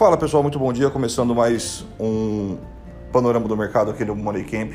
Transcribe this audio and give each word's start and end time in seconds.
Fala 0.00 0.16
pessoal, 0.16 0.42
muito 0.42 0.58
bom 0.58 0.72
dia. 0.72 0.88
Começando 0.88 1.34
mais 1.34 1.84
um 2.00 2.56
panorama 3.12 3.46
do 3.46 3.54
mercado 3.54 3.90
aqui 3.90 4.02
no 4.02 4.16
Money 4.16 4.44
Camp, 4.44 4.72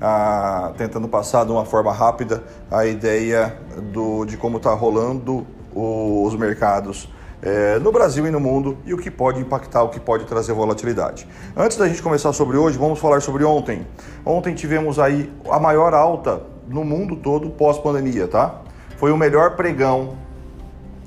ah, 0.00 0.72
tentando 0.76 1.06
passar 1.06 1.46
de 1.46 1.52
uma 1.52 1.64
forma 1.64 1.92
rápida 1.92 2.42
a 2.68 2.84
ideia 2.84 3.56
do, 3.92 4.24
de 4.24 4.36
como 4.36 4.56
está 4.56 4.74
rolando 4.74 5.46
o, 5.72 6.24
os 6.24 6.34
mercados 6.34 7.08
é, 7.40 7.78
no 7.78 7.92
Brasil 7.92 8.26
e 8.26 8.32
no 8.32 8.40
mundo 8.40 8.76
e 8.84 8.92
o 8.92 8.98
que 8.98 9.12
pode 9.12 9.38
impactar, 9.38 9.84
o 9.84 9.90
que 9.90 10.00
pode 10.00 10.24
trazer 10.24 10.52
volatilidade. 10.52 11.24
Antes 11.56 11.76
da 11.76 11.86
gente 11.86 12.02
começar 12.02 12.32
sobre 12.32 12.56
hoje, 12.56 12.76
vamos 12.76 12.98
falar 12.98 13.22
sobre 13.22 13.44
ontem. 13.44 13.86
Ontem 14.26 14.56
tivemos 14.56 14.98
aí 14.98 15.32
a 15.48 15.60
maior 15.60 15.94
alta 15.94 16.42
no 16.66 16.82
mundo 16.82 17.14
todo 17.14 17.48
pós-pandemia, 17.48 18.26
tá? 18.26 18.62
Foi 18.96 19.12
o 19.12 19.16
melhor 19.16 19.54
pregão, 19.54 20.16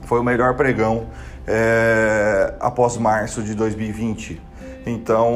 foi 0.06 0.22
o 0.22 0.24
melhor 0.24 0.56
pregão 0.56 1.08
é, 1.48 2.54
após 2.60 2.98
março 2.98 3.42
de 3.42 3.56
2020. 3.56 4.42
Então, 4.86 5.34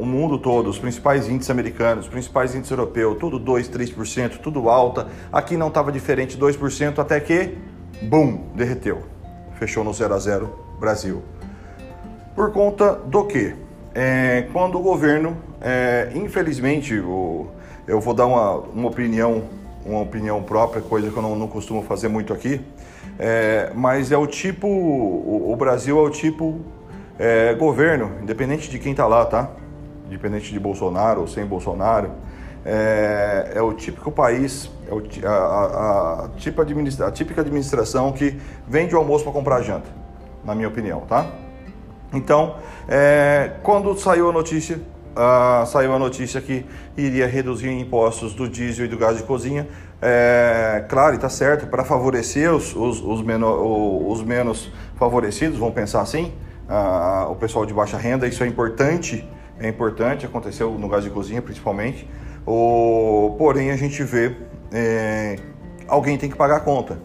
o 0.00 0.04
mundo 0.06 0.38
todo, 0.38 0.68
os 0.68 0.78
principais 0.78 1.28
índices 1.28 1.50
americanos, 1.50 2.04
os 2.04 2.10
principais 2.10 2.54
índices 2.54 2.70
europeus, 2.70 3.16
tudo 3.18 3.38
2, 3.38 3.68
3%, 3.68 4.38
tudo 4.38 4.68
alta. 4.68 5.08
Aqui 5.32 5.56
não 5.56 5.68
estava 5.68 5.90
diferente, 5.90 6.38
2%, 6.38 6.98
até 6.98 7.18
que, 7.18 7.56
bum, 8.02 8.44
derreteu. 8.54 9.02
Fechou 9.58 9.82
no 9.82 9.92
0 9.92 10.14
a 10.14 10.18
0 10.18 10.66
Brasil. 10.78 11.22
Por 12.34 12.52
conta 12.52 12.92
do 12.92 13.24
que? 13.24 13.56
É, 13.94 14.46
quando 14.52 14.78
o 14.78 14.82
governo, 14.82 15.36
é, 15.60 16.12
infelizmente, 16.14 16.96
o, 16.98 17.48
eu 17.88 18.00
vou 18.00 18.14
dar 18.14 18.26
uma, 18.26 18.56
uma 18.56 18.88
opinião 18.88 19.44
uma 19.86 20.00
opinião 20.00 20.42
própria, 20.42 20.82
coisa 20.82 21.10
que 21.10 21.16
eu 21.16 21.22
não, 21.22 21.36
não 21.36 21.48
costumo 21.48 21.82
fazer 21.82 22.08
muito 22.08 22.32
aqui, 22.32 22.60
é, 23.18 23.70
mas 23.74 24.12
é 24.12 24.16
o 24.16 24.26
tipo, 24.26 24.66
o, 24.66 25.52
o 25.52 25.56
Brasil 25.56 25.98
é 25.98 26.02
o 26.02 26.10
tipo 26.10 26.60
é, 27.18 27.54
governo, 27.54 28.12
independente 28.22 28.68
de 28.68 28.78
quem 28.78 28.92
está 28.92 29.06
lá, 29.06 29.24
tá? 29.24 29.50
Independente 30.06 30.52
de 30.52 30.58
Bolsonaro 30.58 31.22
ou 31.22 31.28
sem 31.28 31.44
Bolsonaro, 31.46 32.10
é, 32.64 33.52
é 33.54 33.62
o 33.62 33.72
típico 33.72 34.10
país, 34.10 34.70
é 34.88 34.92
o, 34.92 35.02
a, 35.24 35.30
a, 35.30 36.24
a, 36.24 36.28
tipo 36.36 36.60
administra, 36.60 37.06
a 37.06 37.10
típica 37.12 37.40
administração 37.40 38.12
que 38.12 38.36
vende 38.66 38.94
o 38.94 38.98
almoço 38.98 39.24
para 39.24 39.32
comprar 39.32 39.62
janta, 39.62 39.88
na 40.44 40.54
minha 40.54 40.68
opinião, 40.68 41.00
tá? 41.02 41.26
Então, 42.12 42.56
é, 42.88 43.52
quando 43.62 43.96
saiu 43.96 44.30
a 44.30 44.32
notícia 44.32 44.80
ah, 45.16 45.64
saiu 45.66 45.94
a 45.94 45.98
notícia 45.98 46.40
que 46.40 46.64
iria 46.96 47.26
reduzir 47.26 47.70
impostos 47.70 48.34
do 48.34 48.48
diesel 48.48 48.84
e 48.84 48.88
do 48.88 48.98
gás 48.98 49.16
de 49.16 49.22
cozinha. 49.22 49.66
É, 50.00 50.84
claro, 50.88 51.16
está 51.16 51.28
certo, 51.28 51.66
para 51.66 51.84
favorecer 51.84 52.52
os, 52.52 52.76
os, 52.76 53.00
os, 53.00 53.22
os, 53.22 54.22
menos 54.22 54.70
favorecidos, 54.96 55.58
vamos 55.58 55.74
pensar 55.74 56.02
assim, 56.02 56.34
ah, 56.68 57.26
o 57.30 57.36
pessoal 57.36 57.64
de 57.64 57.72
baixa 57.72 57.96
renda, 57.96 58.28
isso 58.28 58.44
é 58.44 58.46
importante, 58.46 59.26
é 59.58 59.68
importante, 59.68 60.26
aconteceu 60.26 60.70
no 60.72 60.88
gás 60.88 61.02
de 61.02 61.10
cozinha 61.10 61.40
principalmente. 61.40 62.08
O, 62.44 63.34
porém, 63.38 63.70
a 63.70 63.76
gente 63.76 64.02
vê 64.04 64.36
é, 64.72 65.36
alguém 65.88 66.18
tem 66.18 66.28
que 66.28 66.36
pagar 66.36 66.56
a 66.56 66.60
conta. 66.60 66.98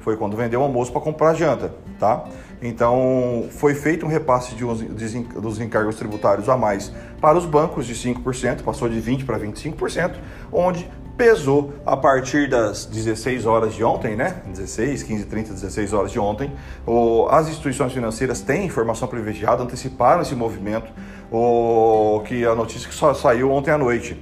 Foi 0.00 0.16
quando 0.16 0.36
vendeu 0.36 0.60
o 0.60 0.62
almoço 0.62 0.92
para 0.92 1.00
comprar 1.00 1.34
janta, 1.34 1.74
tá? 1.98 2.24
Então, 2.66 3.46
foi 3.50 3.74
feito 3.74 4.06
um 4.06 4.08
repasse 4.08 4.54
de 4.54 4.64
dos 4.64 5.60
encargos 5.60 5.96
tributários 5.96 6.48
a 6.48 6.56
mais 6.56 6.90
para 7.20 7.36
os 7.36 7.44
bancos 7.44 7.86
de 7.86 7.94
5%, 7.94 8.62
passou 8.62 8.88
de 8.88 9.00
20% 9.02 9.26
para 9.26 9.38
25%, 9.38 10.14
onde 10.50 10.90
pesou 11.14 11.74
a 11.84 11.94
partir 11.94 12.48
das 12.48 12.86
16 12.86 13.44
horas 13.44 13.74
de 13.74 13.84
ontem, 13.84 14.16
né? 14.16 14.42
16, 14.46 15.02
15, 15.02 15.24
30, 15.26 15.52
16 15.52 15.92
horas 15.92 16.10
de 16.10 16.18
ontem. 16.18 16.50
O, 16.86 17.26
as 17.30 17.48
instituições 17.48 17.92
financeiras 17.92 18.40
têm 18.40 18.64
informação 18.64 19.06
privilegiada, 19.06 19.62
anteciparam 19.62 20.22
esse 20.22 20.34
movimento, 20.34 20.90
o, 21.30 22.22
que 22.24 22.46
a 22.46 22.54
notícia 22.54 22.88
que 22.88 22.94
só 22.94 23.12
saiu 23.12 23.52
ontem 23.52 23.72
à 23.72 23.78
noite. 23.78 24.18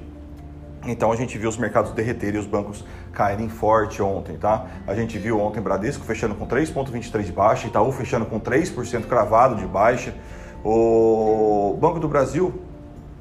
Então 0.87 1.13
a 1.13 1.17
gente 1.17 1.39
viu 1.39 1.49
os 1.49 1.57
mercados 1.57 1.93
derreterem 1.93 2.37
e 2.37 2.39
os 2.39 2.47
bancos 2.47 2.85
caírem 3.13 3.49
forte 3.49 4.03
ontem, 4.03 4.37
tá? 4.37 4.67
A 4.87 4.95
gente 4.95 5.17
viu 5.19 5.41
ontem 5.41 5.61
Bradesco 5.61 6.05
fechando 6.05 6.35
com 6.35 6.47
3,23 6.47 7.23
de 7.23 7.33
baixa, 7.33 7.67
Itaú 7.69 7.93
fechando 7.93 8.27
com 8.27 8.41
3% 8.41 9.07
cravado 9.07 9.57
de 9.57 9.67
baixa. 9.67 10.15
O 10.65 11.77
Banco 11.81 12.01
do 12.01 12.09
Brasil 12.09 12.53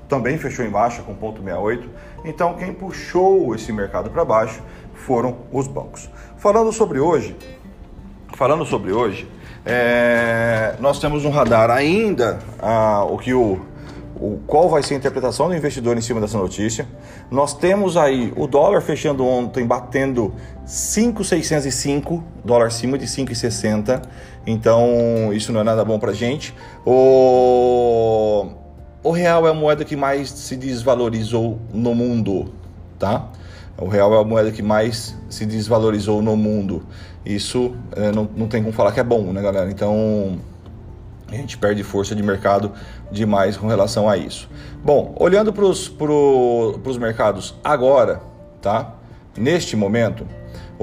também 0.07 0.37
fechou 0.37 0.65
em 0.65 0.69
baixa 0.69 1.03
com 1.03 1.15
0,68. 1.15 1.83
Então 2.25 2.55
quem 2.55 2.73
puxou 2.73 3.53
esse 3.53 3.71
mercado 3.71 4.09
para 4.09 4.25
baixo 4.25 4.61
foram 4.93 5.37
os 5.51 5.67
bancos. 5.67 6.09
Falando 6.37 6.71
sobre 6.71 6.99
hoje, 6.99 7.35
falando 8.33 8.65
sobre 8.65 8.91
hoje, 8.91 9.29
é, 9.65 10.75
nós 10.79 10.99
temos 10.99 11.25
um 11.25 11.29
radar 11.29 11.69
ainda, 11.69 12.39
ah, 12.59 13.05
o 13.07 13.17
que 13.17 13.33
o 13.33 13.61
o, 14.21 14.39
qual 14.45 14.69
vai 14.69 14.83
ser 14.83 14.93
a 14.93 14.97
interpretação 14.97 15.49
do 15.49 15.55
investidor 15.55 15.97
em 15.97 16.01
cima 16.01 16.21
dessa 16.21 16.37
notícia. 16.37 16.87
Nós 17.31 17.55
temos 17.55 17.97
aí 17.97 18.31
o 18.37 18.45
dólar 18.45 18.81
fechando 18.81 19.25
ontem 19.25 19.65
batendo 19.65 20.33
5,605, 20.63 22.23
dólar 22.45 22.67
acima 22.67 22.99
de 22.99 23.07
5,60. 23.07 24.01
Então, 24.45 25.33
isso 25.33 25.51
não 25.51 25.61
é 25.61 25.63
nada 25.63 25.83
bom 25.83 25.97
pra 25.97 26.13
gente. 26.13 26.53
O, 26.85 28.47
o 29.03 29.11
real 29.11 29.47
é 29.47 29.49
a 29.49 29.53
moeda 29.53 29.83
que 29.83 29.95
mais 29.95 30.29
se 30.29 30.55
desvalorizou 30.55 31.59
no 31.73 31.95
mundo, 31.95 32.53
tá? 32.99 33.27
O 33.75 33.87
real 33.87 34.13
é 34.13 34.21
a 34.21 34.23
moeda 34.23 34.51
que 34.51 34.61
mais 34.61 35.17
se 35.29 35.47
desvalorizou 35.47 36.21
no 36.21 36.37
mundo. 36.37 36.83
Isso 37.25 37.75
é, 37.95 38.11
não, 38.11 38.29
não 38.35 38.47
tem 38.47 38.61
como 38.61 38.73
falar 38.73 38.91
que 38.91 38.99
é 38.99 39.03
bom, 39.03 39.33
né, 39.33 39.41
galera? 39.41 39.71
Então, 39.71 40.39
a 41.31 41.35
gente 41.35 41.57
perde 41.57 41.83
força 41.83 42.13
de 42.13 42.21
mercado 42.21 42.71
demais 43.11 43.57
com 43.57 43.67
relação 43.67 44.09
a 44.09 44.17
isso. 44.17 44.49
Bom, 44.83 45.15
olhando 45.19 45.53
para 45.53 45.65
os 45.65 46.97
mercados 46.97 47.55
agora, 47.63 48.21
tá? 48.61 48.95
Neste 49.37 49.75
momento, 49.75 50.27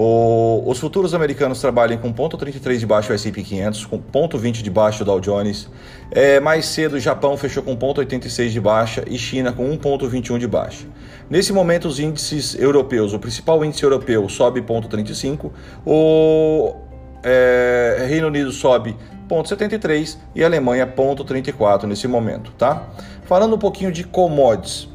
o, 0.01 0.63
os 0.65 0.79
futuros 0.79 1.13
americanos 1.13 1.61
trabalham 1.61 1.99
com 1.99 2.15
0,33 2.15 2.79
de 2.79 2.87
baixo 2.87 3.11
o 3.11 3.15
S&P 3.15 3.43
500, 3.43 3.87
com 3.87 3.99
0,20 3.99 4.63
de 4.63 4.71
baixo 4.71 5.03
o 5.03 5.05
Dow 5.05 5.21
Jones. 5.21 5.69
É, 6.11 6.39
mais 6.39 6.67
cedo, 6.67 6.95
o 6.95 7.01
Japão 7.01 7.37
fechou 7.37 7.63
com 7.63 7.77
0,86 7.77 8.51
de 8.51 8.61
baixa 8.61 9.05
e 9.09 9.19
China 9.19 9.53
com 9.53 9.69
1,21 9.77 10.39
de 10.39 10.47
baixa. 10.47 10.87
Nesse 11.29 11.53
momento, 11.53 11.89
os 11.89 11.99
índices 11.99 12.55
europeus, 12.55 13.13
o 13.13 13.19
principal 13.19 13.65
índice 13.65 13.83
europeu 13.83 14.29
sobe 14.29 14.63
0,35, 14.63 15.51
o 15.85 16.77
é, 17.25 18.07
Reino 18.09 18.29
Unido 18.29 18.53
sobe 18.53 18.97
0,73 19.29 20.17
e 20.35 20.43
Alemanha 20.43 20.87
0,34 20.87 21.85
nesse 21.85 22.09
momento, 22.09 22.53
tá? 22.53 22.89
Falando 23.25 23.57
um 23.57 23.59
pouquinho 23.59 23.93
de 23.93 24.05
commodities. 24.05 24.89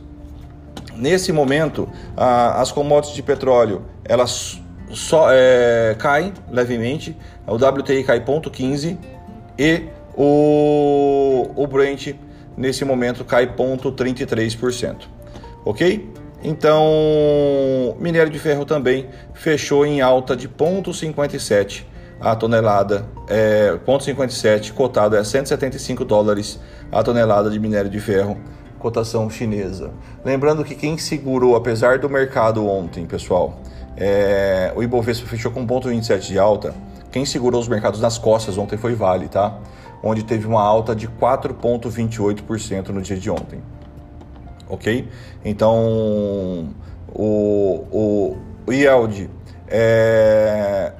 Nesse 0.95 1.31
momento, 1.31 1.89
as 2.15 2.71
commodities 2.71 3.15
de 3.15 3.23
petróleo, 3.23 3.83
elas 4.05 4.61
só 4.91 5.27
é, 5.31 5.95
caem 5.97 6.33
levemente, 6.51 7.17
o 7.47 7.55
WTI 7.55 8.03
cai 8.03 8.19
0,15 8.19 8.97
e 9.57 9.83
o, 10.15 11.49
o 11.55 11.67
Brent 11.67 12.13
nesse 12.55 12.85
momento 12.85 13.25
cai 13.25 13.47
0,33%. 13.47 15.07
Ok? 15.65 16.11
Então, 16.43 17.95
minério 17.99 18.31
de 18.31 18.37
ferro 18.37 18.65
também 18.65 19.07
fechou 19.33 19.85
em 19.85 20.01
alta 20.01 20.35
de 20.35 20.47
0,57 20.47 21.85
a 22.23 22.35
tonelada, 22.37 23.05
é, 23.27 23.77
0,57, 23.85 24.71
cotado 24.71 25.17
é 25.17 25.23
175 25.23 26.05
dólares 26.05 26.57
a 26.89 27.03
tonelada 27.03 27.49
de 27.49 27.59
minério 27.59 27.89
de 27.89 27.99
ferro, 27.99 28.37
cotação 28.79 29.29
chinesa. 29.29 29.91
Lembrando 30.23 30.63
que 30.63 30.73
quem 30.73 30.97
segurou, 30.97 31.53
apesar 31.57 31.99
do 31.99 32.09
mercado 32.09 32.65
ontem, 32.65 33.05
pessoal, 33.05 33.59
é, 33.97 34.71
o 34.73 34.81
Ibovespa 34.81 35.27
fechou 35.27 35.51
com 35.51 35.67
0,27 35.67 36.19
de 36.21 36.39
alta, 36.39 36.73
quem 37.11 37.25
segurou 37.25 37.59
os 37.59 37.67
mercados 37.67 37.99
nas 37.99 38.17
costas 38.17 38.57
ontem 38.57 38.77
foi 38.77 38.95
Vale, 38.95 39.27
tá? 39.27 39.59
Onde 40.01 40.23
teve 40.23 40.47
uma 40.47 40.61
alta 40.61 40.95
de 40.95 41.09
4,28% 41.09 42.89
no 42.89 43.01
dia 43.01 43.17
de 43.17 43.29
ontem. 43.29 43.61
Ok? 44.69 45.09
Então, 45.43 46.73
o, 47.13 47.85
o, 47.91 48.37
o 48.65 48.71
yield 48.71 49.29
é, 49.67 50.93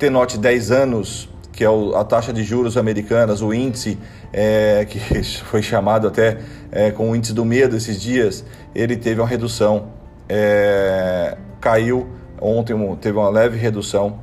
T-Note 0.00 0.38
10 0.38 0.70
anos, 0.70 1.28
que 1.52 1.62
é 1.62 1.68
a 1.68 2.04
taxa 2.04 2.32
de 2.32 2.42
juros 2.42 2.78
americanas, 2.78 3.42
o 3.42 3.52
índice 3.52 3.98
é, 4.32 4.86
que 4.88 4.98
foi 5.44 5.62
chamado 5.62 6.08
até 6.08 6.38
é, 6.72 6.90
com 6.90 7.10
o 7.10 7.14
índice 7.14 7.34
do 7.34 7.44
medo 7.44 7.76
esses 7.76 8.00
dias, 8.00 8.42
ele 8.74 8.96
teve 8.96 9.20
uma 9.20 9.28
redução, 9.28 9.88
é, 10.26 11.36
caiu 11.60 12.08
ontem, 12.40 12.74
teve 12.96 13.18
uma 13.18 13.28
leve 13.28 13.58
redução 13.58 14.18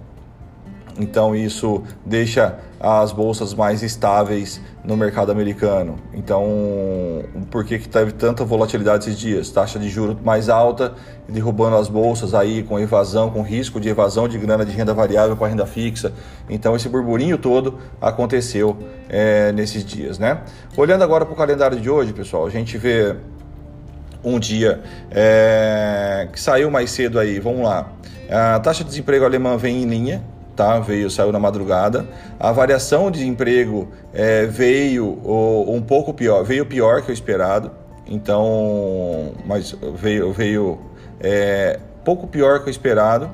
Então 0.98 1.36
isso 1.36 1.84
deixa 2.06 2.58
as 2.80 3.12
bolsas 3.12 3.54
mais 3.54 3.82
estáveis 3.82 4.62
no 4.84 4.96
mercado 4.96 5.32
americano. 5.32 5.96
Então, 6.14 6.46
por 7.50 7.66
que, 7.66 7.80
que 7.80 7.90
teve 7.90 8.12
tanta 8.12 8.46
volatilidade 8.46 9.04
esses 9.04 9.20
dias? 9.20 9.50
Taxa 9.50 9.80
de 9.80 9.90
juros 9.90 10.18
mais 10.24 10.48
alta, 10.48 10.94
derrubando 11.28 11.76
as 11.76 11.90
bolsas 11.90 12.34
aí 12.34 12.64
com 12.64 12.80
evasão, 12.80 13.30
com 13.30 13.42
risco 13.42 13.80
de 13.80 13.90
evasão 13.90 14.28
de 14.28 14.38
grana 14.38 14.64
de 14.64 14.72
renda 14.72 14.94
variável 14.94 15.36
para 15.36 15.48
renda 15.48 15.66
fixa. 15.66 16.14
Então, 16.50 16.76
esse 16.76 16.88
burburinho 16.88 17.38
todo 17.38 17.78
aconteceu 18.00 18.78
é, 19.10 19.52
nesses 19.52 19.84
dias, 19.84 20.20
né? 20.20 20.42
Olhando 20.76 21.04
agora 21.04 21.26
para 21.26 21.34
o 21.34 21.38
calendário 21.38 21.80
de 21.80 21.90
hoje, 21.90 22.14
pessoal, 22.14 22.46
a 22.46 22.50
gente 22.50 22.78
vê 22.78 23.16
um 24.24 24.40
dia 24.40 24.82
é, 25.12 26.28
que 26.32 26.40
saiu 26.40 26.70
mais 26.70 26.92
cedo 26.92 27.20
aí, 27.20 27.40
vamos 27.40 27.64
lá. 27.64 27.92
A 28.30 28.60
taxa 28.60 28.84
de 28.84 28.90
desemprego 28.90 29.24
alemã 29.24 29.58
vem 29.58 29.84
em 29.84 29.86
linha, 29.86 30.24
tá? 30.58 30.80
Veio, 30.80 31.10
saiu 31.10 31.32
na 31.32 31.40
madrugada. 31.40 32.06
A 32.38 32.52
variação 32.52 33.10
de 33.10 33.26
emprego 33.26 33.88
é, 34.14 34.46
veio 34.46 35.06
um 35.70 35.82
pouco 35.82 36.14
pior, 36.14 36.44
veio 36.44 36.66
pior 36.66 37.04
que 37.04 37.12
o 37.12 37.14
esperado. 37.14 37.72
Então, 38.10 39.34
mas 39.46 39.76
veio, 39.96 40.34
veio 40.34 40.80
é, 41.20 41.80
pouco 42.04 42.26
pior 42.26 42.64
que 42.64 42.70
o 42.70 42.72
esperado, 42.72 43.30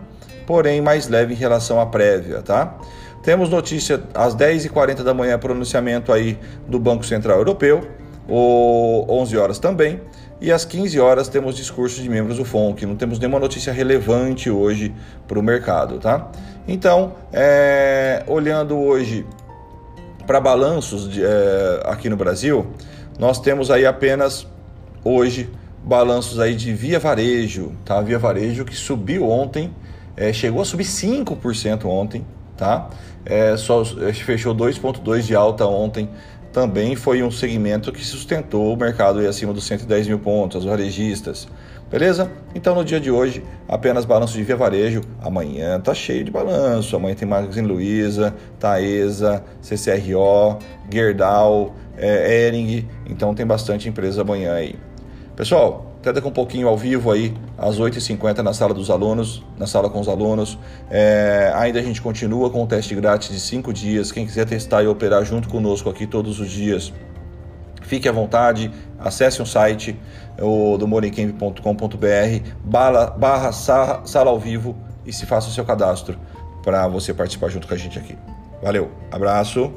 porém 0.45 0.81
mais 0.81 1.07
leve 1.07 1.33
em 1.33 1.37
relação 1.37 1.79
à 1.79 1.85
prévia, 1.85 2.41
tá? 2.41 2.77
Temos 3.23 3.49
notícia 3.49 4.01
às 4.13 4.35
10h40 4.35 5.03
da 5.03 5.13
manhã, 5.13 5.39
pronunciamento 5.39 6.11
aí 6.11 6.37
do 6.67 6.77
Banco 6.77 7.05
Central 7.05 7.37
Europeu, 7.37 7.87
ou 8.27 9.09
11 9.09 9.37
horas 9.37 9.59
também. 9.59 10.01
E 10.43 10.51
às 10.51 10.65
15 10.65 10.99
horas 10.99 11.29
temos 11.29 11.55
discurso 11.55 12.01
de 12.01 12.09
membros 12.09 12.35
do 12.35 12.43
FONC. 12.43 12.85
Não 12.85 12.97
temos 12.97 13.17
nenhuma 13.17 13.39
notícia 13.39 13.71
relevante 13.71 14.49
hoje 14.49 14.93
para 15.25 15.39
o 15.39 15.41
mercado, 15.41 15.99
tá? 15.99 16.29
Então, 16.67 17.13
é, 17.31 18.25
olhando 18.27 18.77
hoje 18.77 19.25
para 20.27 20.41
balanços 20.41 21.09
de, 21.09 21.23
é, 21.23 21.83
aqui 21.85 22.09
no 22.09 22.17
Brasil, 22.17 22.67
nós 23.17 23.39
temos 23.39 23.71
aí 23.71 23.85
apenas 23.85 24.45
hoje 25.01 25.49
balanços 25.81 26.37
aí 26.41 26.55
de 26.55 26.73
Via 26.73 26.99
Varejo, 26.99 27.71
tá? 27.85 28.01
Via 28.01 28.19
Varejo 28.19 28.65
que 28.65 28.75
subiu 28.75 29.29
ontem, 29.29 29.73
é, 30.17 30.33
chegou 30.33 30.61
a 30.61 30.65
subir 30.65 30.83
5% 30.83 31.85
ontem, 31.85 32.25
tá? 32.57 32.89
É, 33.25 33.55
só 33.55 33.85
fechou 33.85 34.53
2,2 34.53 35.21
de 35.21 35.35
alta 35.35 35.65
ontem. 35.65 36.09
Também 36.53 36.95
foi 36.95 37.23
um 37.23 37.31
segmento 37.31 37.91
que 37.91 38.05
sustentou 38.05 38.71
o 38.71 38.77
mercado 38.77 39.17
aí 39.17 39.25
acima 39.25 39.51
dos 39.51 39.63
110 39.63 40.07
mil 40.07 40.19
pontos, 40.19 40.57
os 40.57 40.65
varejistas. 40.65 41.47
Beleza? 41.89 42.31
Então 42.53 42.75
no 42.75 42.85
dia 42.85 42.99
de 42.99 43.09
hoje, 43.09 43.43
apenas 43.67 44.05
balanço 44.05 44.33
de 44.37 44.43
via 44.43 44.55
varejo. 44.55 45.01
Amanhã 45.19 45.79
tá 45.79 45.95
cheio 45.95 46.23
de 46.23 46.29
balanço. 46.29 46.95
Amanhã 46.95 47.15
tem 47.15 47.27
Magazine 47.27 47.67
Luiza, 47.67 48.35
Taesa, 48.59 49.43
CCRO, 49.61 50.59
Gerdau, 50.91 51.73
é, 51.97 52.45
Ering. 52.47 52.87
Então 53.09 53.33
tem 53.33 53.47
bastante 53.47 53.89
empresa 53.89 54.21
amanhã 54.21 54.53
aí. 54.53 54.75
Pessoal, 55.35 55.92
até 56.03 56.11
daqui 56.11 56.27
um 56.27 56.31
pouquinho 56.31 56.67
ao 56.67 56.75
vivo 56.75 57.09
aí, 57.09 57.33
às 57.57 57.79
8h50 57.79 58.39
na 58.39 58.53
sala 58.53 58.73
dos 58.73 58.89
alunos, 58.89 59.41
na 59.57 59.65
sala 59.65 59.89
com 59.89 60.01
os 60.01 60.09
alunos. 60.09 60.59
É, 60.91 61.49
ainda 61.55 61.79
a 61.79 61.81
gente 61.81 62.01
continua 62.01 62.49
com 62.49 62.61
o 62.61 62.67
teste 62.67 62.93
grátis 62.93 63.29
de 63.29 63.39
5 63.39 63.71
dias. 63.71 64.11
Quem 64.11 64.25
quiser 64.25 64.45
testar 64.45 64.83
e 64.83 64.87
operar 64.87 65.23
junto 65.23 65.47
conosco 65.47 65.89
aqui 65.89 66.05
todos 66.05 66.41
os 66.41 66.49
dias, 66.49 66.91
fique 67.83 68.09
à 68.09 68.11
vontade, 68.11 68.69
acesse 68.99 69.41
o 69.41 69.45
site 69.45 69.97
o, 70.41 70.77
do 70.77 70.85
morencamp.com.br 70.85 71.61
barra, 72.65 73.05
barra 73.11 73.51
sala 73.53 74.29
ao 74.29 74.37
vivo 74.37 74.75
e 75.05 75.13
se 75.13 75.25
faça 75.25 75.47
o 75.47 75.51
seu 75.51 75.63
cadastro 75.63 76.19
para 76.61 76.85
você 76.85 77.13
participar 77.13 77.47
junto 77.47 77.65
com 77.65 77.73
a 77.73 77.77
gente 77.77 77.97
aqui. 77.97 78.17
Valeu, 78.61 78.91
abraço. 79.09 79.71